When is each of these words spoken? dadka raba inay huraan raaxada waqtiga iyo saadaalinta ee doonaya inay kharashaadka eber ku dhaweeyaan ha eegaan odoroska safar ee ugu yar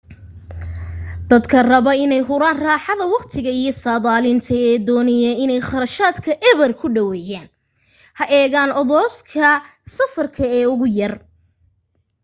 dadka 1.31 1.57
raba 1.71 1.91
inay 2.03 2.21
huraan 2.29 2.59
raaxada 2.67 3.03
waqtiga 3.15 3.51
iyo 3.61 3.71
saadaalinta 3.83 4.53
ee 4.67 4.75
doonaya 4.87 5.31
inay 5.43 5.61
kharashaadka 5.69 6.31
eber 6.49 6.71
ku 6.79 6.87
dhaweeyaan 6.95 7.49
ha 8.17 8.23
eegaan 8.39 8.71
odoroska 8.81 9.47
safar 9.97 10.27
ee 10.57 10.63
ugu 10.73 10.87
yar 10.99 11.13